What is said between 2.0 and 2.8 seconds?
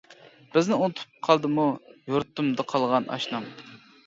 يۇرتۇمدا